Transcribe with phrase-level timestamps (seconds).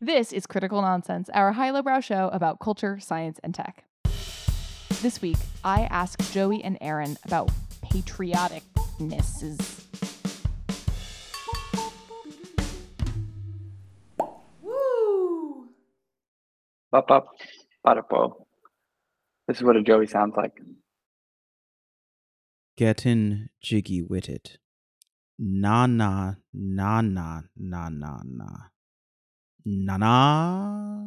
[0.00, 3.82] This is Critical Nonsense, our high lowbrow show about culture, science, and tech.
[5.02, 7.50] This week, I asked Joey and Aaron about
[7.84, 9.82] patrioticnesses.
[14.62, 15.66] Woo!
[16.92, 17.34] Up, up,
[17.84, 18.34] bada
[19.48, 20.62] This is what a Joey sounds like.
[22.76, 24.58] Getting jiggy with it.
[25.40, 28.46] Na na na na na na na.
[29.70, 31.04] Na na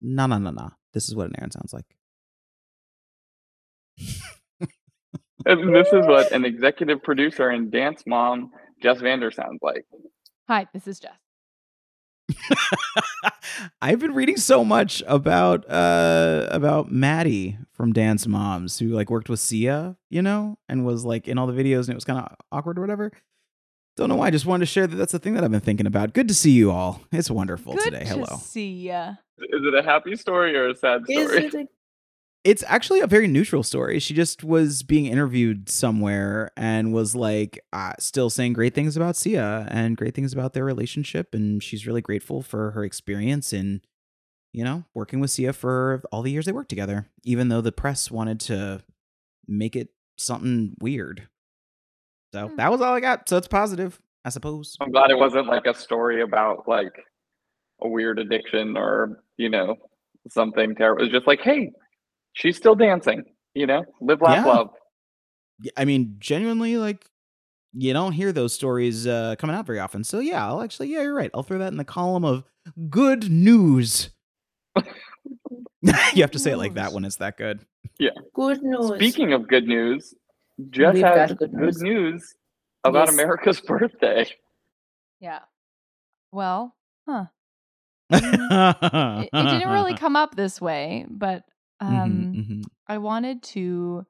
[0.00, 0.68] na na na na.
[0.92, 1.96] This is what an Aaron sounds like.
[5.46, 9.84] and this is what an executive producer and dance mom, Jess Vander, sounds like.
[10.46, 11.18] Hi, this is Jess.
[13.82, 19.28] I've been reading so much about uh about Maddie from Dance Moms who like worked
[19.28, 22.20] with Sia, you know, and was like in all the videos and it was kind
[22.20, 23.10] of awkward or whatever.
[23.96, 24.26] Don't know why.
[24.26, 26.12] I just wanted to share that that's the thing that I've been thinking about.
[26.14, 27.00] Good to see you all.
[27.12, 28.00] It's wonderful Good today.
[28.00, 28.38] to Hello.
[28.42, 29.10] see ya.
[29.38, 31.44] Is it a happy story or a sad Is story?
[31.46, 31.66] it a
[32.44, 33.98] It's actually a very neutral story.
[33.98, 39.16] She just was being interviewed somewhere and was like uh, still saying great things about
[39.16, 41.32] Sia and great things about their relationship.
[41.32, 43.80] And she's really grateful for her experience in,
[44.52, 47.72] you know, working with Sia for all the years they worked together, even though the
[47.72, 48.82] press wanted to
[49.48, 51.28] make it something weird.
[52.34, 52.56] So Hmm.
[52.56, 53.28] that was all I got.
[53.28, 54.76] So it's positive, I suppose.
[54.80, 56.92] I'm glad it wasn't like a story about like
[57.80, 59.76] a weird addiction or, you know,
[60.28, 61.00] something terrible.
[61.02, 61.70] It was just like, hey,
[62.32, 63.22] she's still dancing,
[63.54, 64.52] you know, live, laugh, Yeah.
[64.52, 64.70] love.
[65.62, 67.06] Y- I mean, genuinely, like
[67.72, 70.02] you don't hear those stories uh, coming out very often.
[70.02, 71.30] So yeah, I'll actually, yeah, you're right.
[71.34, 72.42] I'll throw that in the column of
[72.90, 74.10] good news.
[75.82, 76.94] you have to say it like that News.
[76.94, 77.60] when it's that good.
[78.00, 78.10] Yeah.
[78.34, 78.96] Good news?
[78.96, 80.14] Speaking of good news,
[80.70, 82.34] Jess We've has good good news, news.
[82.84, 83.14] about Yes.
[83.14, 84.26] America's birthday.
[85.20, 85.40] Yeah.
[86.32, 86.74] Well,
[87.08, 87.26] huh.
[88.10, 91.44] It, it didn't really come up this way, but
[91.82, 92.64] Mhm, um, mhm.
[92.88, 94.06] I wanted to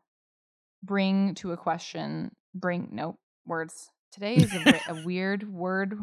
[0.83, 2.31] bring to a question.
[2.55, 3.91] Bring no words.
[4.13, 5.99] Today is a, a weird word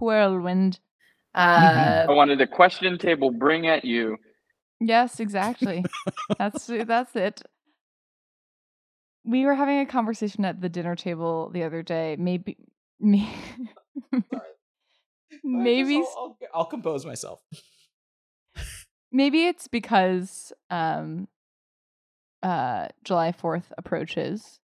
[0.00, 0.80] whirlwind.
[1.34, 4.16] Uh, I wanted a question table bring at you.
[4.80, 5.84] Yes, exactly.
[6.38, 7.42] that's that's it.
[9.24, 12.16] We were having a conversation at the dinner table the other day.
[12.18, 12.56] Maybe,
[13.00, 13.28] me,
[15.44, 17.40] maybe, s- I'll, I'll compose myself.
[19.10, 21.28] maybe it's because um,
[22.42, 24.60] uh, July Fourth approaches.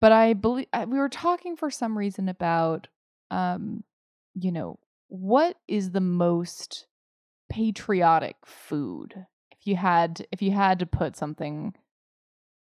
[0.00, 2.88] But I believe we were talking for some reason about,
[3.30, 3.84] um,
[4.34, 6.86] you know, what is the most
[7.48, 9.26] patriotic food?
[9.50, 11.74] If you had, if you had to put something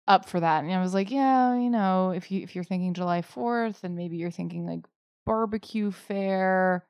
[0.06, 2.94] up for that, and I was like, yeah, you know, if you if you're thinking
[2.94, 4.86] July Fourth, and maybe you're thinking like
[5.26, 6.84] barbecue fare,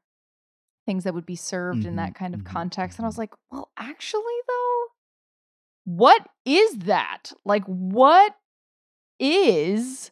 [0.87, 3.15] things that would be served in Mhm, that kind of mhm, context, and I was
[3.15, 3.19] mhm.
[3.19, 4.87] like, well, actually, though,
[5.85, 7.33] what is that?
[7.45, 8.35] Like, what
[9.21, 10.11] is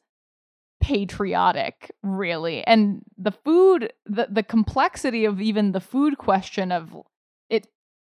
[0.80, 6.96] patriotic really and the food the the complexity of even the food question of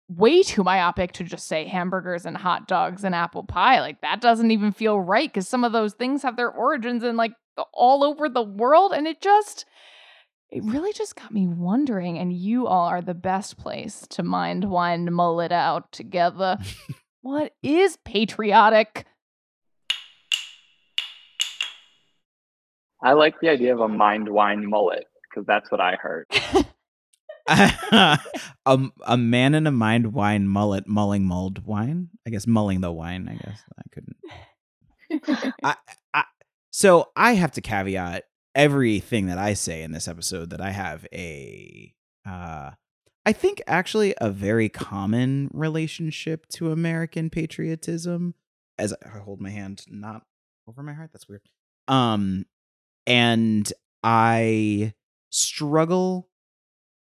[0.08, 3.80] way too myopic to just say hamburgers and hot dogs and apple pie.
[3.80, 7.16] Like that doesn't even feel right cuz some of those things have their origins in
[7.16, 7.32] like
[7.72, 9.66] all over the world and it just
[10.50, 14.64] it really just got me wondering and you all are the best place to mind
[14.64, 16.58] wine mull it out together.
[17.20, 19.04] What is patriotic?
[23.02, 26.26] I like the idea of a mind wine mullet because that's what I heard.
[28.66, 32.10] a, a man in a mind wine mullet mulling mulled wine.
[32.26, 33.28] I guess mulling the wine.
[33.28, 35.54] I guess I couldn't.
[35.64, 35.76] I,
[36.12, 36.24] I,
[36.70, 41.06] so I have to caveat everything that I say in this episode that I have
[41.12, 41.94] a,
[42.26, 42.72] uh,
[43.24, 48.34] I think actually a very common relationship to American patriotism.
[48.78, 50.22] As I hold my hand not
[50.68, 51.42] over my heart, that's weird.
[51.88, 52.44] Um,
[53.06, 53.72] and
[54.04, 54.92] I
[55.30, 56.28] struggle.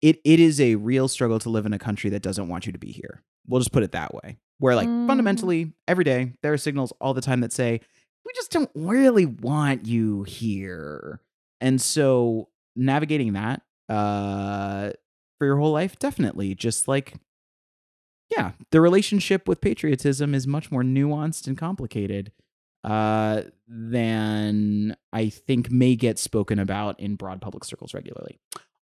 [0.03, 2.73] It it is a real struggle to live in a country that doesn't want you
[2.73, 3.23] to be here.
[3.47, 4.37] We'll just put it that way.
[4.59, 5.07] Where like Mm.
[5.07, 7.79] fundamentally every day there are signals all the time that say
[8.25, 11.21] we just don't really want you here.
[11.61, 14.91] And so navigating that uh
[15.37, 17.13] for your whole life definitely just like
[18.35, 22.31] yeah, the relationship with patriotism is much more nuanced and complicated
[22.83, 28.39] uh than I think may get spoken about in broad public circles regularly.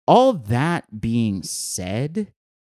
[0.08, 2.32] All that being said,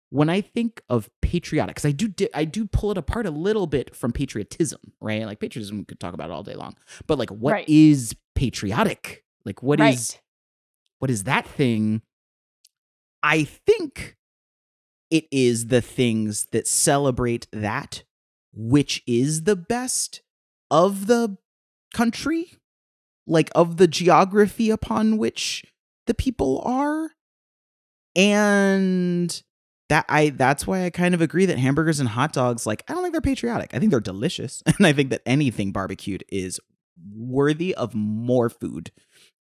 [0.08, 3.66] when I think of patriotic, because I do I do pull it apart a little
[3.66, 5.26] bit from patriotism, right?
[5.26, 6.74] Like patriotism, we could talk about it all day long,
[7.06, 8.18] but like, what is Right.
[8.34, 9.24] patriotic?
[9.44, 10.22] Like, what is right
[11.00, 12.02] what is that thing?
[13.22, 14.16] I think
[15.10, 18.04] it is the things that celebrate that
[18.52, 20.22] which is the best
[20.70, 21.36] of the
[21.94, 22.52] country
[23.26, 25.64] like of the geography upon which
[26.06, 27.10] the people are
[28.16, 29.42] and
[29.88, 32.94] that I that's why I kind of agree that hamburgers and hot dogs like I
[32.94, 33.74] don't think they're patriotic.
[33.74, 36.60] I think they're delicious and I think that anything barbecued is
[37.14, 38.90] worthy of more food.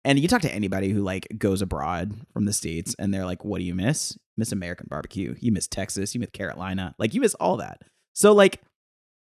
[0.04, 3.44] And you talk to anybody who like goes abroad from the states and they're like
[3.44, 4.18] what do you miss?
[4.38, 5.36] Miss American barbecue.
[5.40, 6.94] You miss Texas, you miss Carolina.
[7.00, 7.82] Like you miss all that.
[8.14, 8.62] So like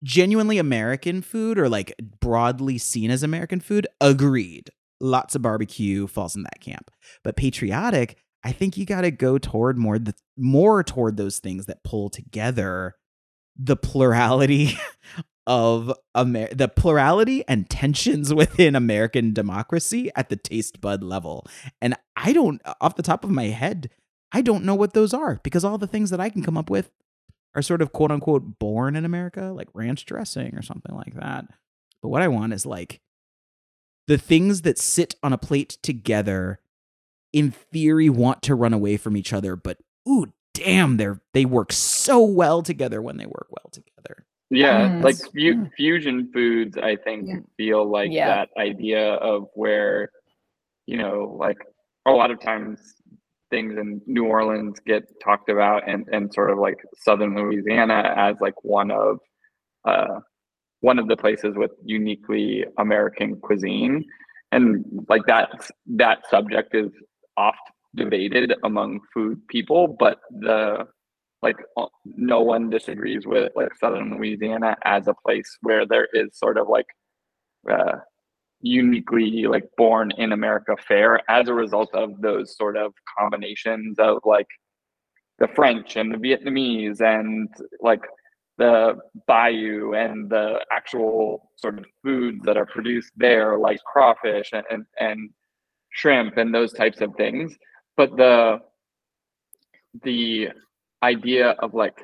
[0.04, 4.70] genuinely American food or like broadly seen as American food, agreed.
[5.00, 6.92] Lots of barbecue falls in that camp.
[7.24, 11.66] But patriotic, I think you got to go toward more the more toward those things
[11.66, 12.96] that pull together
[13.58, 14.78] the plurality
[15.48, 21.48] of Amer- the plurality and tensions within American democracy at the taste bud level.
[21.82, 23.90] And I don't uh, off the top of my head,
[24.32, 26.70] I don't know what those are because all the things that I can come up
[26.70, 26.92] with
[27.56, 31.46] are sort of quote unquote born in America, like ranch dressing or something like that.
[32.04, 33.02] But what I want is like
[34.06, 36.60] the things that sit on a plate together
[37.36, 39.78] in theory want to run away from each other, but
[40.08, 44.26] ooh, damn, they're they work so well together when they work well together.
[44.50, 45.04] Yeah, Mm.
[45.04, 47.36] like fu- fusion foods, I think Yeah.
[47.58, 48.28] feel like Yeah.
[48.28, 50.12] that idea of where,
[50.86, 51.58] you know, like
[52.06, 52.80] a lot of times
[53.50, 58.38] things in New Orleans get talked about and, and sort of like Southern Louisiana as
[58.40, 59.20] like one of
[59.84, 60.20] uh,
[60.80, 64.06] one of the places with uniquely American cuisine.
[64.52, 66.92] And like that that subject is
[67.38, 67.60] oft
[67.96, 70.88] debated among food people, but the
[71.46, 76.30] like uh, no one disagrees with like southern louisiana as a place where there is
[76.34, 76.88] sort of like
[77.70, 77.98] uh,
[78.62, 84.18] uniquely like born in america fare as a result of those sort of combinations of
[84.26, 84.48] like
[85.40, 87.50] the french and the vietnamese and
[87.82, 88.04] like
[88.58, 88.98] the
[89.28, 94.86] bayou and the actual sort of foods that are produced there like crawfish and and,
[95.00, 95.30] and
[95.96, 97.56] shrimp and those types of things.
[97.98, 98.60] But the
[100.04, 100.50] the
[101.04, 101.96] idea of like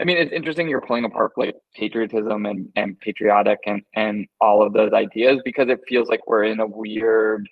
[0.00, 4.62] i mean it's interesting you're pulling apart like patriotism and and patriotic and and all
[4.62, 7.48] of those ideas because it feels like we're in a weird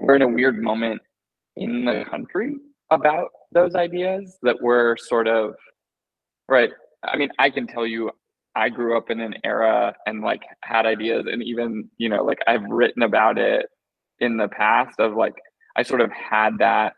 [0.00, 1.00] we're in a weird moment
[1.56, 2.56] in the country
[2.90, 5.54] about those ideas that we're sort of
[6.48, 6.70] right?
[7.04, 8.10] I mean i can tell you
[8.56, 12.40] i grew up in an era and like had ideas and even you know like
[12.46, 13.66] i've written about it
[14.20, 15.34] in the past of like
[15.76, 16.94] i sort of had that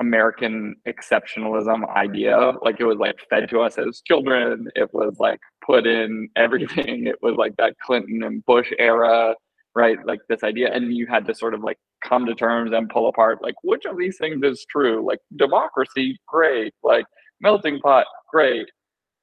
[0.00, 2.54] American exceptionalism idea.
[2.62, 4.66] Like it was like fed to us as children.
[4.74, 7.06] It was like put in everything.
[7.06, 9.34] It was like that Clinton and Bush era,
[9.74, 9.98] right?
[10.04, 10.72] Like this idea.
[10.72, 13.84] And you had to sort of like come to terms and pull apart like which
[13.84, 15.06] of these things is true?
[15.06, 16.72] Like democracy, great.
[16.82, 17.04] Like
[17.40, 18.66] melting pot, great.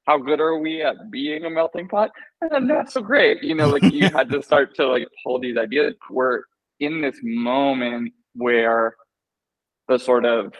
[0.06, 2.10] How good are we at being a melting pot?
[2.40, 3.42] And not so great.
[3.42, 5.94] You know, like you had to start to like pull these ideas.
[6.08, 6.42] We're
[6.80, 8.94] in this moment where
[9.88, 10.52] the sort of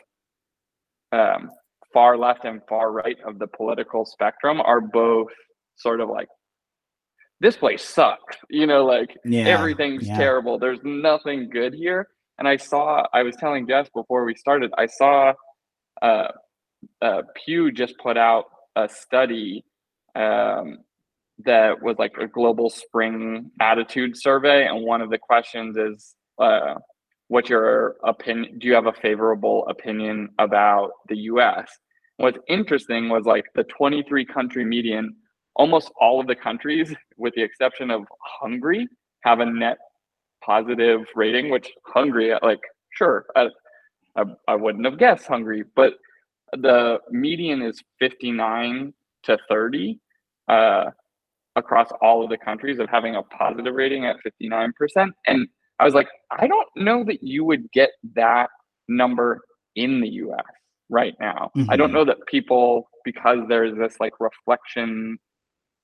[1.12, 1.50] um,
[1.92, 5.30] far left and far right of the political spectrum are both
[5.76, 6.28] sort of like
[7.40, 9.44] this place sucks you know like Yeah.
[9.44, 10.16] everything's yeah.
[10.18, 14.70] terrible there's nothing good here and i saw i was telling jess before we started
[14.76, 15.32] i saw
[16.02, 16.28] uh,
[17.00, 18.44] uh, pew just put out
[18.76, 19.64] a study
[20.14, 20.78] um,
[21.44, 26.74] that was like a global spring attitude survey and one of the questions is uh,
[27.28, 31.68] what's your opinion do you have a favorable opinion about the us
[32.16, 35.14] what's interesting was like the 23 country median
[35.54, 38.02] almost all of the countries with the exception of
[38.40, 38.86] hungary
[39.24, 39.78] have a net
[40.44, 43.46] positive rating which hungary like sure i,
[44.16, 45.94] I, I wouldn't have guessed hungary but
[46.52, 48.92] the median is 59
[49.24, 50.00] to 30
[50.48, 50.90] uh,
[51.58, 55.46] across all of the countries of having a positive rating at 59% and
[55.80, 58.50] I was like, I don't know that you would get that
[58.88, 59.40] number
[59.76, 60.44] in the US
[60.88, 61.50] right now.
[61.68, 61.94] I don't Mhm.
[61.94, 65.18] know that people, because there's this like reflection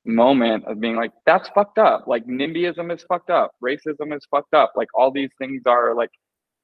[0.05, 2.07] moment of being like, that's fucked up.
[2.07, 3.53] Like NIMBYism is fucked up.
[3.63, 4.73] Racism is fucked up.
[4.77, 6.11] Like all these things are like,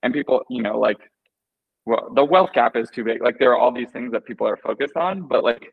[0.03, 0.99] and people, you know, like,
[1.87, 3.23] well, the wealth gap is too big.
[3.23, 5.73] Like there are all these things that people are focused on, but like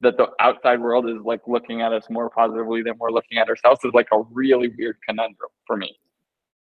[0.00, 3.48] that the outside world is like looking at us more positively than we're looking at
[3.48, 5.96] ourselves is like a really weird conundrum for me.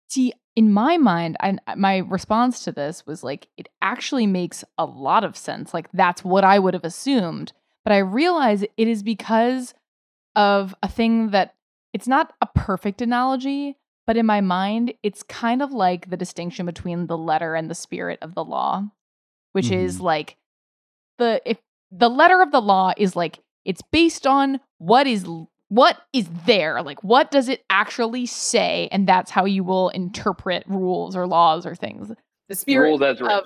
[0.08, 4.84] See, in my mind, I, my response to this was like, it actually makes a
[4.84, 5.72] lot of sense.
[5.72, 7.52] Like, that's what I would have assumed.
[7.84, 9.72] But I realize it is because
[10.36, 11.54] of a thing that
[11.94, 13.76] it's not a perfect analogy,
[14.06, 17.74] but in my mind, it's kind of like the distinction between the letter and the
[17.74, 18.84] spirit of the law,
[19.52, 20.02] which is Mhm.
[20.02, 20.36] like
[21.18, 21.58] the if
[21.92, 25.26] the letter of the law is like it's based on what is
[25.68, 30.64] what is there like what does it actually say and that's how you will interpret
[30.66, 32.10] rules or laws or things.
[32.48, 33.44] The spirit Rules as of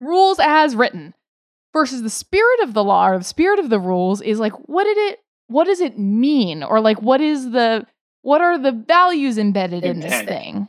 [0.00, 1.14] rules as written
[1.72, 4.84] versus the spirit of the law or the spirit of the rules is like what
[4.84, 6.62] did it what does it mean?
[6.62, 7.86] Or like what is the
[8.22, 10.68] what are the values embedded in this thing?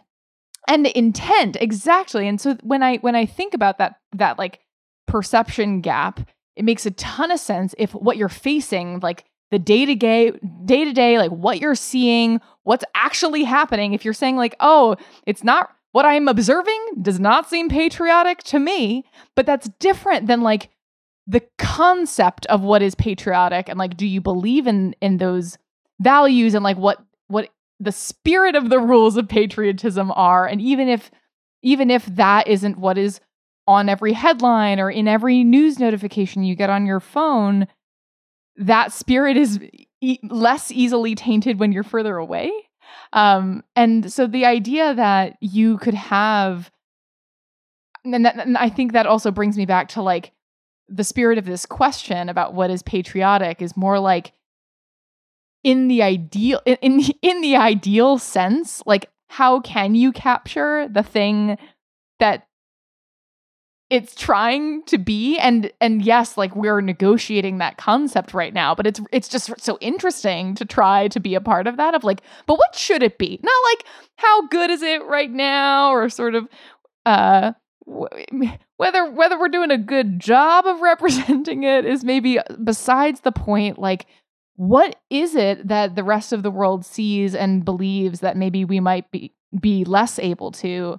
[0.67, 2.27] And the intent exactly.
[2.27, 4.59] And so when i when i think about that that like
[5.07, 9.85] perception gap it makes a ton of sense if what you're facing like the day
[9.85, 10.31] to day
[10.65, 14.95] day to day like what you're seeing what's actually happening if you're saying like oh
[15.25, 19.03] it's not what i'm observing does not seem patriotic to me
[19.35, 20.69] but that's different than like
[21.27, 25.57] the concept of what is patriotic and like do you believe in in those
[25.99, 30.87] values and like what what the spirit of the rules of patriotism are and even
[30.87, 31.11] if
[31.61, 33.19] even if that isn't what is
[33.67, 37.67] on every headline or in every news notification you get on your phone
[38.57, 39.59] that spirit is
[40.01, 42.51] e- less easily tainted when you're further away.
[43.11, 46.71] Um and so the idea that you could have
[48.03, 50.31] and, that, and i think that also brings me back to like
[50.87, 54.31] the spirit of this question about what is patriotic is more like
[55.63, 61.03] in the ideal in in, in the ideal sense like how can you capture the
[61.03, 61.57] thing
[62.19, 62.47] that
[63.89, 68.87] it's trying to be and and yes like we're negotiating that concept right now but
[68.87, 72.21] it's it's just so interesting to try to be a part of that of like
[72.47, 73.39] but what should it be?
[73.43, 73.85] Not like
[74.17, 76.47] how good is it right now or sort of
[77.05, 77.51] uh
[77.85, 83.77] whether whether we're doing a good job of representing it is maybe besides the point
[83.77, 84.07] like
[84.55, 88.79] what is it that the rest of the world sees and believes that maybe we
[88.79, 90.97] might be be less able to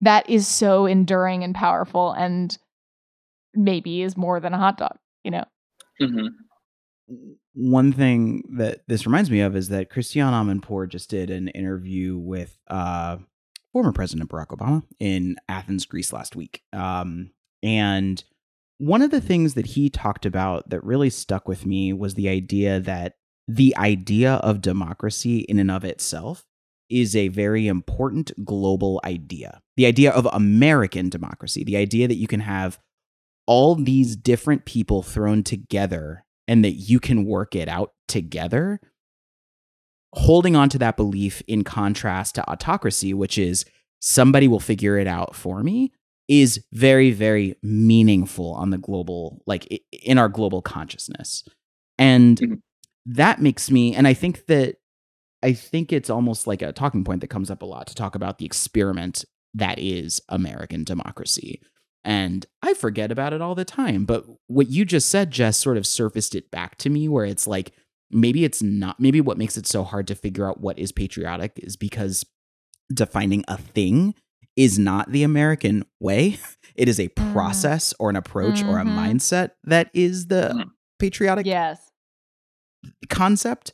[0.00, 2.58] that is so enduring and powerful and
[3.54, 5.44] maybe is more than a hot dog you know
[6.00, 6.28] Mhm.
[7.54, 12.18] one thing that this reminds me of is that Christiane Amanpour just did an interview
[12.18, 13.16] with uh,
[13.72, 16.62] former President Barack Obama in Athens, Greece last week.
[16.72, 17.30] Um,
[17.62, 18.22] and
[18.78, 22.28] one of the things that he talked about that really stuck with me was the
[22.28, 23.14] idea that
[23.48, 26.44] the idea of democracy in and of itself
[26.88, 29.60] is a very important global idea.
[29.76, 32.78] The idea of American democracy, the idea that you can have
[33.46, 38.80] all these different people thrown together and that you can work it out together.
[40.14, 43.64] Holding on to that belief in contrast to autocracy, which is
[44.00, 45.92] somebody will figure it out for me,
[46.28, 51.44] is very, very meaningful on the global, like in our global consciousness.
[51.98, 52.62] And Mhm.
[53.06, 54.76] that makes me, and I think that,
[55.42, 58.14] I think it's almost like a talking point that comes up a lot to talk
[58.14, 59.24] about the experiment
[59.54, 61.60] that is American democracy.
[62.04, 64.04] And I forget about it all the time.
[64.04, 67.46] But what you just said, just sort of surfaced it back to me where it's
[67.46, 67.72] like,
[68.10, 71.52] maybe it's not, maybe what makes it so hard to figure out what is patriotic
[71.56, 72.24] is because
[72.92, 74.14] defining a thing
[74.56, 76.38] is not the American way.
[76.76, 77.32] It is a Mm.
[77.32, 78.94] process or an approach or a Mhm.
[78.94, 80.70] mindset that is the Mm.
[80.98, 81.90] patriotic yes
[83.08, 83.72] concept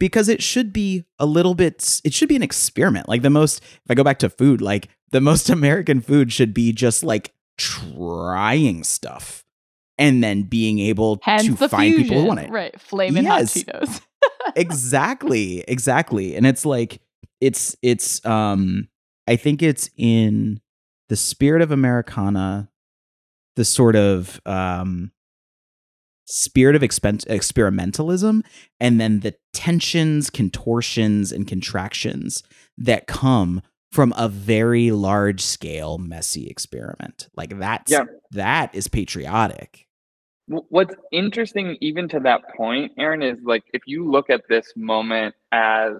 [0.00, 3.08] because it should be a little bit it should be an experiment.
[3.08, 6.52] Like the most if i go back to food like the most american food should
[6.52, 9.44] be just like trying stuff
[9.98, 12.50] and then being able hence to find fusion people who want it.
[12.50, 13.54] Right flaming Yes.
[13.54, 14.00] hot cheetos.
[14.56, 16.34] Exactly exactly.
[16.36, 17.00] And it's like
[17.40, 18.88] it's it's um
[19.26, 20.60] i think it's in
[21.08, 22.70] the spirit of americana
[23.56, 25.10] the sort of um
[26.30, 28.42] spirit of expen- experimentalism
[28.80, 32.42] and then the tensions contortions and contractions
[32.78, 38.04] that come from a very large scale messy experiment like that's Yeah.
[38.30, 39.86] that is patriotic
[40.46, 45.36] What's interesting, even to that point, Aaron, is like if you look at this moment
[45.52, 45.92] as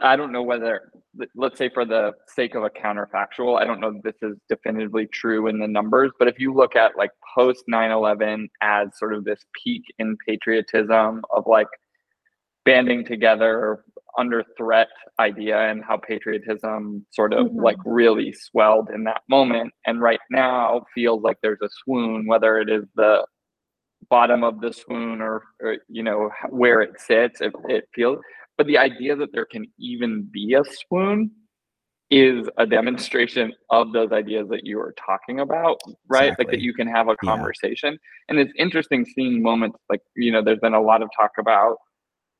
[0.00, 0.92] I don't know whether,
[1.34, 5.46] let's say for the sake of a counterfactual, I don't know this is definitively true
[5.48, 9.24] in the numbers, but if you look at like post 9 11 as sort of
[9.24, 11.68] this peak in patriotism of like
[12.64, 13.84] banding together
[14.16, 14.88] under threat
[15.20, 17.62] idea and how patriotism sort of Mhm.
[17.62, 19.72] like really swelled in that moment.
[19.86, 23.24] And right now feels like there's a swoon, whether it is the
[24.10, 28.20] bottom of the swoon or, or you know where it sits it, it feels
[28.58, 31.30] but the idea that there can even be a swoon
[32.10, 36.32] is a demonstration of those ideas that you were talking about right?
[36.38, 37.30] Like that you can have a Yeah.
[37.30, 37.98] conversation.
[38.28, 41.76] And it's interesting seeing moments like you know there's been a lot of talk about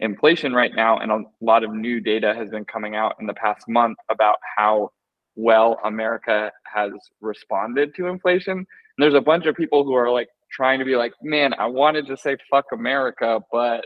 [0.01, 3.35] inflation right now and a lot of new data has been coming out in the
[3.35, 4.91] past month about how
[5.37, 8.59] well america has responded to inflation.
[8.59, 8.67] And
[8.99, 12.07] there's a bunch of people who are like trying to be like, man, I wanted
[12.09, 13.85] to say fuck America, but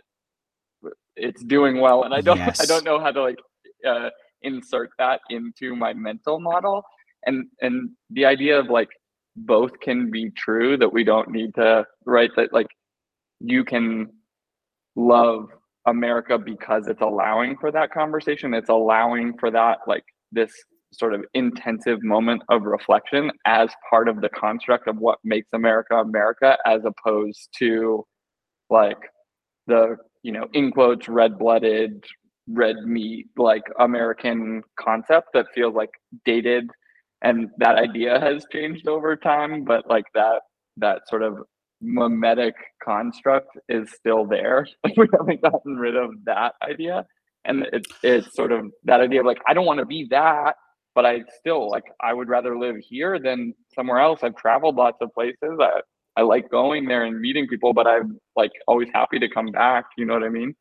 [1.17, 3.39] it's doing well, and I don't I don't know how to like
[3.87, 4.11] uh,
[4.43, 6.83] insert that into my mental model,
[7.27, 8.89] and and the idea of like
[9.37, 12.67] both can be true that we don't need to right that like
[13.41, 14.11] you can
[14.95, 15.49] love
[15.87, 18.55] America because it's allowing for that conversation.
[18.55, 20.53] It's allowing for that like this
[20.93, 25.97] sort of intensive moment of reflection as part of the construct of what makes America
[25.97, 28.05] America, as opposed to
[28.71, 28.99] like
[29.67, 32.05] the you know in quotes red blooded
[32.49, 35.91] red meat like American concept that feels like
[36.25, 36.69] dated
[37.23, 40.43] and that idea has changed over time, but like that
[40.79, 41.39] that sort of
[41.81, 44.67] mimetic construct is still there.
[44.85, 47.07] Like we haven't gotten rid of that idea.
[47.45, 50.57] And it's it's sort of that idea of like I don't want to be that,
[50.95, 54.21] but I still like I would rather live here than somewhere else.
[54.23, 55.59] I've traveled lots of places.
[55.61, 55.81] I
[56.17, 59.87] I like going there and meeting people, but I'm like always happy to come back.
[59.97, 60.55] You know what I mean?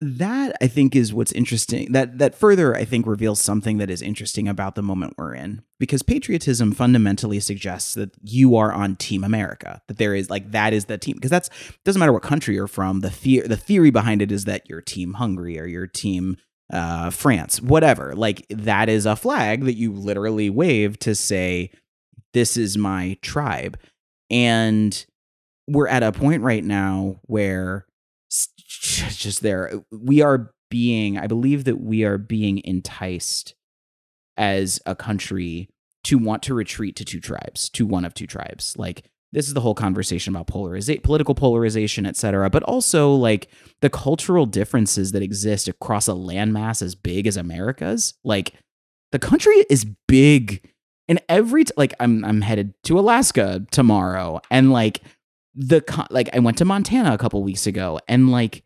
[0.00, 1.92] that I think is what's interesting.
[1.92, 5.62] That that further I think reveals something that is interesting about the moment we're in.
[5.78, 9.80] Because patriotism fundamentally suggests that you are on Team America.
[9.88, 11.14] That there is like that is the team.
[11.14, 11.48] Because that's
[11.84, 13.00] doesn't matter what country you're from.
[13.00, 16.36] The the the theory behind it is that you're Team Hungary or you're Team
[16.70, 18.14] uh, France, whatever.
[18.14, 21.70] Like that is a flag that you literally wave to say,
[22.34, 23.78] "This is my tribe,"
[24.30, 25.06] and
[25.68, 27.86] we're at a point right now where
[28.28, 33.54] just there uh, we are being i believe that we are being enticed
[34.36, 35.68] as a country
[36.06, 38.76] to want to retreat to two tribes to one of two tribes.
[38.78, 43.48] Like this is the whole conversation about polarization political polarization et cetera, but also like
[43.80, 48.14] the cultural differences that exist across a landmass as big as america's.
[48.22, 48.54] Like
[49.10, 50.72] the country is big
[51.08, 55.02] and every t- like i'm i'm headed to alaska tomorrow and like
[55.56, 58.62] the like I went to Montana a couple weeks ago and like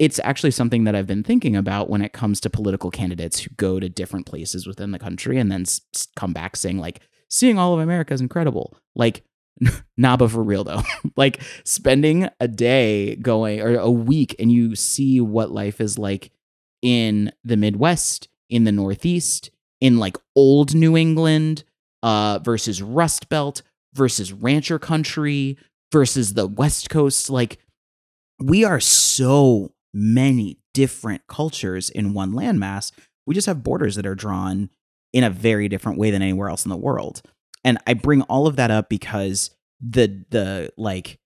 [0.00, 3.50] it's actually something that I've been thinking about when it comes to political candidates who
[3.56, 7.58] go to different places within the country and then s- come back saying like seeing
[7.58, 8.76] all of America is incredible.
[8.96, 9.22] Like
[9.96, 10.82] nah, but for real though.
[11.16, 16.32] like spending a day going or a week and you see what life is like
[16.82, 19.50] in the Midwest, in the Northeast,
[19.80, 21.64] in like old New England,
[22.02, 23.62] uh, versus Rust Belt,
[23.94, 25.58] versus rancher country,
[25.92, 27.30] versus the West Coast.
[27.30, 27.58] Like
[28.38, 32.92] we are so many different cultures in one landmass.
[33.26, 34.70] We just have borders that are drawn
[35.12, 37.22] in a very different way than anywhere else in the world.
[37.64, 41.18] And I bring all of that up because the the like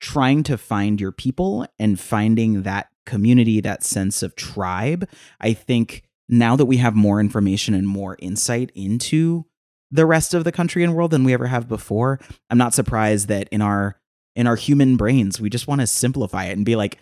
[0.00, 5.08] trying to find your people and finding that community, that sense of tribe,
[5.40, 9.46] I think now that we have more information and more insight into
[9.90, 13.28] the rest of the country and world than we ever have before, I'm not surprised
[13.28, 13.98] that in our
[14.36, 16.98] in our human brains, we just want to simplify it and be like,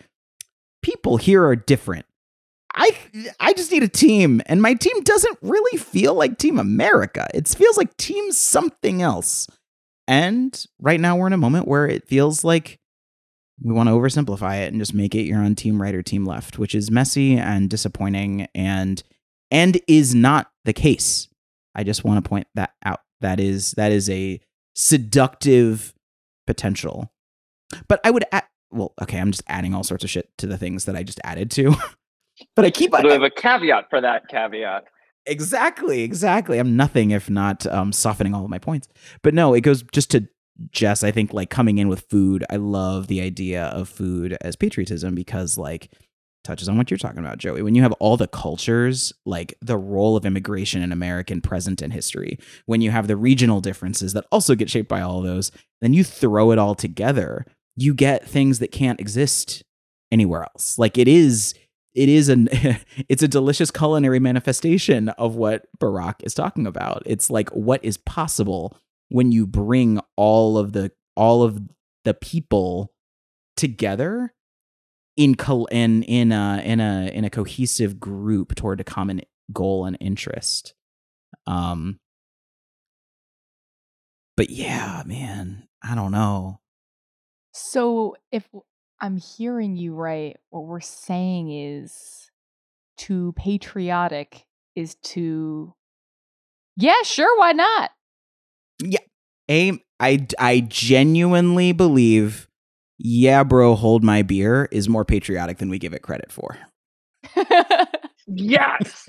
[0.81, 2.05] people here are different.
[2.73, 2.97] I
[3.39, 7.27] I just need a team, and my team doesn't really feel like Team America.
[7.33, 9.47] It feels like Team something else.
[10.07, 12.79] And right now we're in a moment where it feels like
[13.61, 16.25] we want to oversimplify it and just make it you're on team right or team
[16.25, 19.03] left, which is messy and disappointing and
[19.51, 21.27] and is not the case.
[21.75, 23.01] I just want to point that out.
[23.21, 24.39] That is that is a
[24.75, 25.93] seductive
[26.45, 27.11] potential.
[27.87, 30.57] But I would add well, okay, I'm just adding all sorts of shit to the
[30.57, 31.75] things that I just added to.
[32.55, 34.85] but I keep But we have a caveat for that caveat.
[35.25, 36.57] Exactly, exactly.
[36.57, 38.87] I'm nothing if not um, softening all of my points.
[39.23, 40.27] But no, it goes just to
[40.71, 41.03] Jess.
[41.03, 42.45] I think like coming in with food.
[42.49, 45.91] I love the idea of food as patriotism because like
[46.47, 47.61] touches on what you're talking about, Joey.
[47.61, 51.93] When you have all the cultures, like the role of immigration in American present and
[51.93, 55.93] history, when you have the regional differences that also get shaped by all those, then
[55.93, 59.63] you throw it all together, you get things that can't exist
[60.11, 60.79] anywhere else.
[60.79, 61.53] Like it is
[61.93, 62.47] it is an
[63.09, 67.03] it's a delicious culinary manifestation of what Barack is talking about.
[67.05, 68.77] It's like what is possible
[69.09, 71.59] when you bring all of the all of
[72.05, 72.93] the people
[73.57, 74.33] together
[75.17, 79.85] in col- in in a in a in a cohesive group toward a common goal
[79.85, 80.73] and interest.
[81.45, 81.99] Um
[84.37, 86.59] but yeah, man, I don't know.
[87.51, 88.47] So if
[89.01, 92.29] I'm hearing you right, what we're saying is
[92.97, 95.73] to patriotic is to
[96.75, 97.91] Yeah, sure, why not?
[98.83, 98.99] Yeah,
[99.49, 102.46] a, I, I genuinely believe,
[102.97, 106.57] yeah, bro, hold my beer is more patriotic than we give it credit for.
[108.27, 109.07] Yes.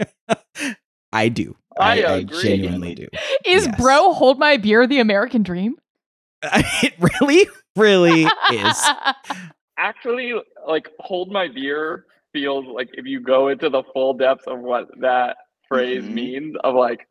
[1.12, 1.57] I do.
[1.81, 3.09] I I, I genuinely do.
[3.46, 3.81] is Yes.
[3.81, 5.77] bro hold my beer the American dream?
[6.42, 8.88] it really, really is.
[9.79, 10.35] Actually,
[10.66, 14.87] like hold my beer feels like if you go into the full depths of what
[15.01, 15.37] that
[15.68, 16.12] phrase Mhm.
[16.12, 17.09] means of like,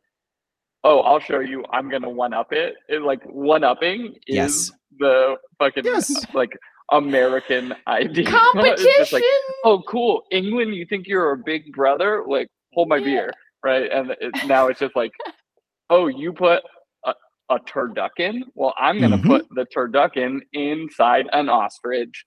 [0.83, 2.75] oh, I'll show you, I'm gonna one up it.
[2.87, 4.71] It like one upping is Yes.
[4.99, 6.25] The fucking Yes.
[6.33, 6.57] like
[6.91, 8.23] American idea.
[8.27, 8.91] It's Competition.
[8.97, 9.23] just like,
[9.63, 10.23] oh, cool.
[10.31, 12.23] England, you think you're a big brother?
[12.27, 13.03] Like, hold my Yeah.
[13.05, 13.31] beer,
[13.63, 13.91] right?
[13.91, 15.11] And it, now it's just like,
[15.89, 16.63] oh, you put
[17.05, 17.13] a,
[17.49, 18.41] a turducken?
[18.55, 19.25] Well, I'm going to Mhm.
[19.25, 22.25] put the turducken inside an ostrich.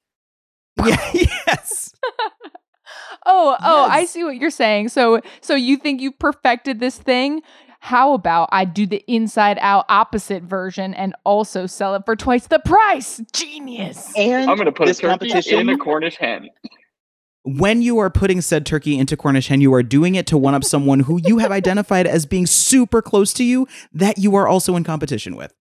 [0.86, 1.92] Yeah, yes.
[3.26, 4.88] oh, oh, I see what you're saying.
[4.88, 7.42] So, so you think you perfected this thing?
[7.82, 12.46] How about I do the inside out opposite version and also sell it for twice
[12.46, 13.20] the price?
[13.32, 14.12] Genius.
[14.16, 16.50] And I'm going to put a this turkey competition, in a Cornish hen.
[17.44, 20.54] When you are putting said turkey into Cornish hen, you are doing it to one
[20.54, 24.46] up someone who you have identified as being super close to you that you are
[24.46, 25.52] also in competition with.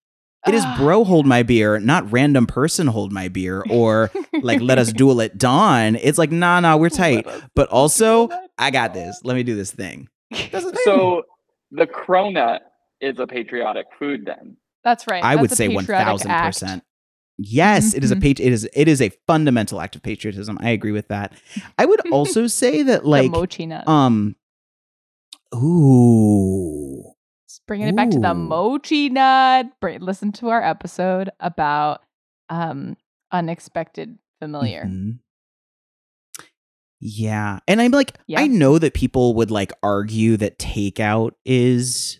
[0.45, 0.75] It is Ah.
[0.77, 5.21] bro hold my beer, not random person hold my beer or like let us duel
[5.21, 5.95] at dawn.
[5.95, 7.25] It's like, nah, nah, we're tight.
[7.55, 9.19] But also, I got this.
[9.23, 10.10] Let me do this thing.
[10.32, 10.82] That's the thing.
[10.84, 11.23] So
[11.71, 12.60] the cronut
[13.01, 14.58] is a patriotic food then.
[14.84, 15.23] That's right.
[15.23, 16.84] I would That's a say one thousand percent.
[17.38, 18.21] Yes, it is a Mhm.
[18.21, 20.58] pat- it is it is a fundamental act of patriotism.
[20.62, 21.34] I agree with that.
[21.77, 23.88] I would also say that like the mochi nut.
[23.88, 24.36] um
[25.55, 27.13] ooh
[27.67, 29.67] Bringing it back to the mochi nut.
[29.79, 32.01] Bring, listen to our episode about
[32.49, 32.97] um
[33.32, 34.86] unexpected familiar.
[34.86, 35.19] Mhm.
[37.00, 37.60] Yeah.
[37.68, 38.42] And I'm like, Yeah.
[38.42, 42.20] I know that people would like argue that takeout is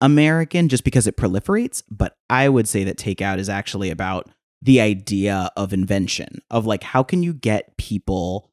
[0.00, 4.30] American just because it proliferates, but I would say that takeout is actually about
[4.62, 8.50] the idea of invention of like how can you get people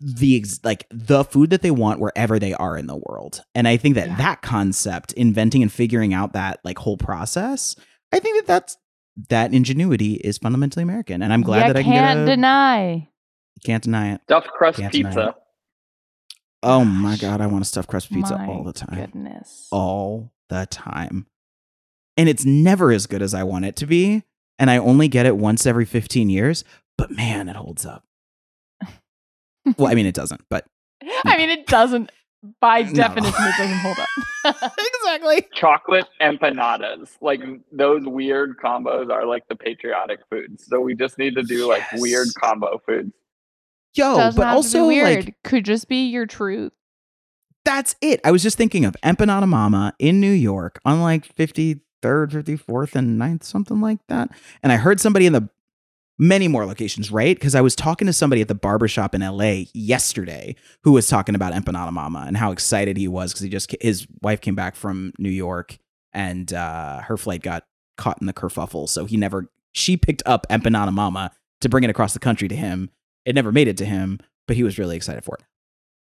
[0.00, 3.42] the ex- like the food that they want wherever they are in the world.
[3.54, 4.16] And I think that Yeah.
[4.16, 7.76] that concept inventing and figuring out that like whole process,
[8.12, 8.76] I think that that's
[9.30, 13.08] that ingenuity is fundamentally American and I'm glad Ya that I can can't a, deny.
[13.62, 14.20] Can't deny it.
[14.24, 15.36] Stuffed crust Can't pizza.
[16.62, 18.98] Oh my god, I want a stuffed crust pizza My all the time.
[18.98, 19.68] Goodness.
[19.70, 21.26] All the time.
[22.16, 24.22] And it's never as good as I want it to be,
[24.58, 26.64] and I only get it once every 15 years,
[26.96, 28.04] but man, it holds up.
[29.76, 30.66] well, I mean it doesn't, but
[31.26, 32.10] I mean, it doesn't.
[32.60, 32.92] By No.
[32.92, 34.72] definition, it doesn't hold up.
[35.00, 35.46] exactly.
[35.54, 37.16] Chocolate empanadas.
[37.22, 37.40] Like
[37.72, 40.66] those weird combos are like the patriotic foods.
[40.66, 43.12] So we just need to do like weird combo foods.
[43.94, 45.24] Yo, Doesn't but also weird.
[45.26, 46.72] like Could just be your truth.
[47.64, 48.20] that's it.
[48.24, 53.20] I was just thinking of Empanada Mama in New York on like 53rd, 54th, and
[53.20, 54.30] 9th, something like that.
[54.62, 55.48] And I heard somebody in the
[56.18, 57.34] many more locations, right?
[57.36, 61.34] Because I was talking to somebody at the barbershop in LA yesterday who was talking
[61.34, 64.76] about Empanada Mama and how excited he was because he just his wife came back
[64.76, 65.78] from New York
[66.12, 67.64] and uh, her flight got
[67.96, 68.88] caught in the kerfuffle.
[68.88, 72.54] So he never she picked up Empanada Mama to bring it across the country to
[72.56, 72.90] him.
[73.24, 75.44] It never made it to him, but he was really excited for it.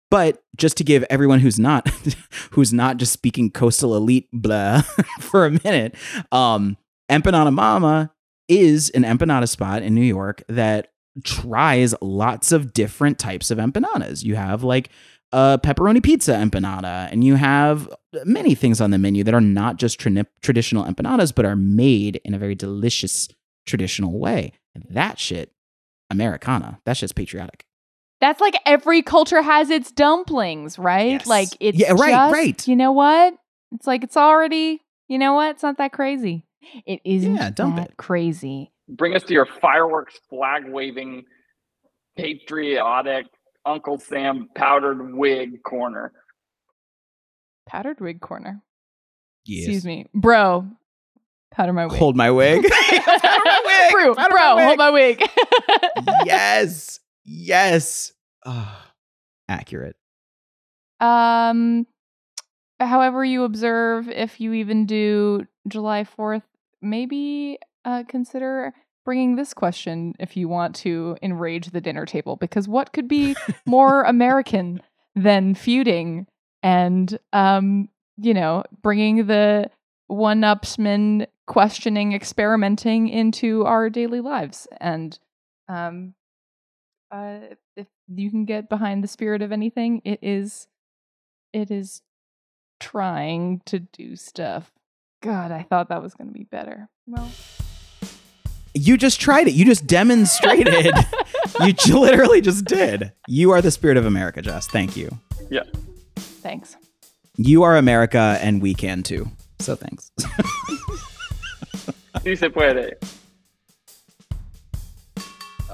[0.10, 1.90] But just to give everyone who's not
[2.52, 4.82] who's not just speaking coastal elite blah
[5.20, 5.96] for a minute,
[6.32, 6.78] um,
[7.10, 8.12] Empanada Mama
[8.48, 10.92] is an empanada spot in New York that
[11.24, 14.24] tries lots of different types of empanadas.
[14.24, 14.90] You have like
[15.32, 17.90] a pepperoni pizza empanada, and you have
[18.26, 22.20] many things on the menu that are not just tra- traditional empanadas, but are made
[22.26, 23.30] in a very delicious
[23.66, 24.52] traditional way.
[24.76, 25.52] And that shit,
[26.12, 27.66] Americana, That's just patriotic.
[28.20, 31.12] That's like every culture has its dumplings, right?
[31.14, 31.26] Yes.
[31.28, 32.68] Like it's Yeah, right, just- right.
[32.68, 33.34] You know what?
[33.72, 34.82] It's like it's already.
[35.08, 35.52] You know what?
[35.52, 36.46] It's not that crazy.
[36.86, 37.98] It isn't Yeah, dump that it.
[37.98, 38.72] crazy.
[38.88, 41.24] Bring us to your fireworks, flag waving,
[42.18, 43.26] patriotic
[43.66, 46.12] Uncle Sam powdered wig corner.
[47.68, 48.62] Powdered wig corner.
[49.46, 49.64] Yes.
[49.66, 50.68] Excuse me, bro.
[51.52, 51.98] Powder my wig.
[52.00, 52.64] Hold my wig.
[52.70, 53.92] Powder my wig.
[53.92, 55.22] bro, Powder bro, my hold my wig.
[56.26, 57.00] yes.
[57.26, 58.14] Yes.
[58.46, 58.92] Ah,
[59.50, 59.96] accurate.
[61.00, 61.88] Um,
[62.80, 66.44] however you observe, if you even do July 4th,
[66.82, 72.36] maybe uh, consider bringing this question if you want to enrage the dinner table.
[72.36, 73.36] Because what could be
[73.66, 74.82] more American
[75.16, 76.28] than feuding
[76.64, 79.70] and, um, you know, bringing the
[80.12, 84.68] one-upsman questioning, experimenting into our daily lives?
[84.80, 85.18] And
[85.68, 86.14] um,
[87.12, 87.40] uh,
[87.76, 90.68] if you can get behind the spirit of anything, it is
[91.54, 92.02] it is
[92.80, 94.72] trying to do stuff.
[95.22, 96.90] God, I thought that was going to be better.
[97.06, 97.30] Well,
[98.74, 99.54] You just tried it.
[99.54, 100.94] You just demonstrated.
[101.62, 103.12] you literally just did.
[103.28, 104.68] You are the spirit of America, Jess.
[104.68, 105.20] Thank you.
[105.50, 105.64] Yeah.
[106.16, 106.78] Thanks.
[107.38, 109.30] You are America, and we can too.
[109.62, 110.12] So thanks.
[112.24, 112.94] Si se puede.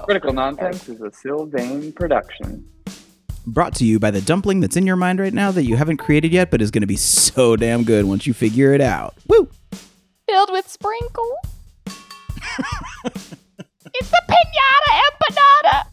[0.04, 2.66] Critical Nonsense is a Sylvain production.
[3.46, 5.98] Brought to you by the dumpling that's in your mind right now that you haven't
[5.98, 9.14] created yet, but is going to be so damn good once you figure it out.
[9.26, 9.50] Woo!
[10.26, 11.38] Filled with sprinkles.
[13.04, 15.84] it's a pinata empanada.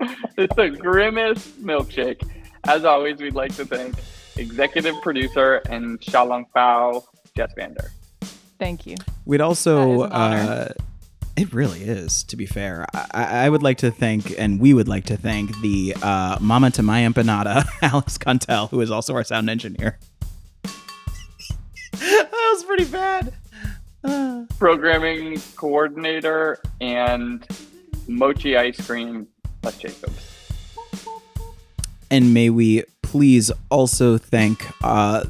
[0.38, 2.26] It's a grimace milkshake.
[2.64, 3.94] As always, we'd like to thank
[4.36, 7.04] executive producer and Shalong Pao,
[7.36, 7.90] Jess Vander.
[8.58, 8.96] Thank you.
[9.24, 10.50] We'd also, That is an honor.
[10.50, 10.72] uh,
[11.36, 12.86] it really is, to be fair.
[12.94, 16.36] I, I I would like to thank, and we would like to thank the uh,
[16.40, 19.98] Mama to My Empanada, Alex Contel, who is also our sound engineer.
[21.92, 23.32] that was pretty bad.
[24.04, 27.46] Uh, Programming coordinator and
[28.08, 29.26] Mochi Ice Cream,
[29.62, 30.28] Les Jacobs.
[32.10, 35.22] and may we please also thank uh,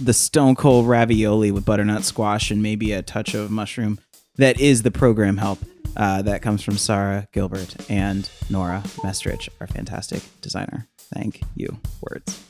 [0.00, 4.00] the Stone Cold Ravioli with butternut squash and maybe a touch of mushroom.
[4.34, 5.60] That is the program help
[5.96, 10.88] uh, that comes from Sarah Gilbert and Nora Mestrich, our fantastic designer.
[11.14, 11.78] Thank you.
[12.00, 12.42] Words.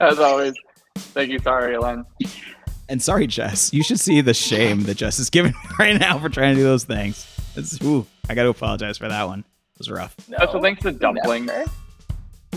[0.00, 0.54] As always,
[0.96, 2.06] thank you, sorry, Len.
[2.88, 3.70] And sorry, Jess.
[3.74, 6.60] You should see the shame that Jess is giving me right now for trying to
[6.62, 7.26] do those things.
[7.54, 9.40] It's, ooh, I got to apologize for that one.
[9.40, 10.16] It was rough.
[10.26, 11.44] No, Special thanks to Dumpling.
[11.44, 11.70] Never.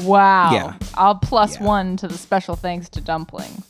[0.03, 0.51] Wow.
[0.53, 0.73] Yeah.
[0.95, 1.65] I'll plus Yeah.
[1.65, 3.63] one to the special thanks to dumpling.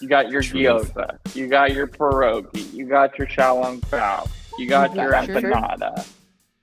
[0.00, 0.94] You got your Truth.
[0.94, 1.18] gyoza.
[1.36, 2.72] You got your pierogi.
[2.72, 4.28] You got your Xiaolongbao.
[4.58, 6.06] You got You your got your- empanada.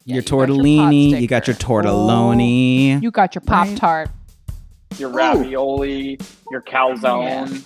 [0.06, 1.68] Yeah, your you got your tortellini, you got your sticker.
[1.74, 3.02] tortelloni.
[3.04, 3.78] You got your Pop Right.
[3.78, 4.10] Tart.
[4.98, 6.18] Your ravioli.
[6.50, 7.64] Your calzone.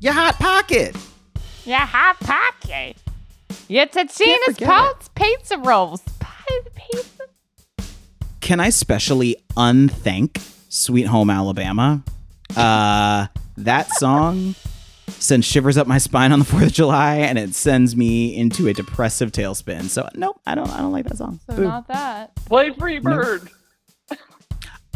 [0.00, 0.94] your hot pocket.
[1.64, 2.96] Your hot pocket.
[3.68, 6.02] Your Can't Totino's Pulse pizza rolls.
[6.18, 6.28] Pi-
[6.74, 7.24] Pizza.
[8.40, 10.40] can I specially unthank
[10.70, 12.02] Sweet Home Alabama?
[12.56, 13.26] Uh,
[13.58, 14.54] that song
[15.08, 18.68] sends shivers up my spine on the Fourth of July, and it sends me into
[18.68, 19.84] a depressive tailspin.
[19.84, 20.70] So nope, I don't.
[20.70, 21.40] I don't like that song.
[21.48, 21.64] So Boo.
[21.64, 22.34] not that.
[22.46, 23.50] Play Free Bird.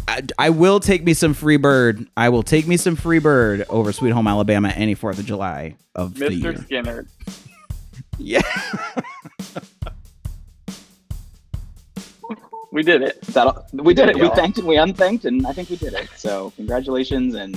[0.07, 2.07] I, I will take me some free bird.
[2.15, 5.75] I will take me some free bird over Sweet Home Alabama any Fourth of July
[5.93, 6.41] of the Mr.
[6.41, 6.57] year.
[6.57, 7.07] Skinner.
[8.17, 8.41] Yeah.
[12.75, 13.21] We did it.
[13.27, 14.17] That we did it.
[14.19, 16.09] We thanked and we unthanked, and I think we did it.
[16.17, 17.55] So congratulations and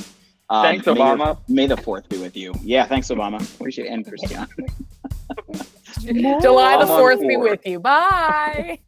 [0.48, 1.38] um, Thanks, may your- Obama.
[1.48, 2.54] May the fourth be with you.
[2.62, 3.42] Yeah, thanks, Obama.
[3.56, 4.46] Appreciate it, and Christiane.
[6.40, 7.80] July the 4th be with you.
[7.80, 8.78] Bye.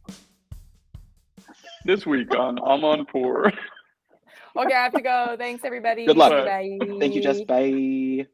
[1.85, 3.53] This week on Amanpour.
[4.57, 5.35] Okay, I have to go.
[5.37, 6.07] Thanks, everybody.
[6.07, 6.31] Good luck.
[6.31, 6.79] Bye.
[7.01, 7.41] Thank you, Jess.
[7.41, 8.27] Bye.